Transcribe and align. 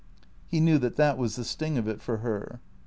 He 0.47 0.59
knew 0.59 0.79
that 0.79 0.95
that 0.95 1.15
was 1.19 1.35
the 1.35 1.43
sting 1.43 1.77
of 1.77 1.87
it 1.87 2.01
for 2.01 2.17
her. 2.25 2.59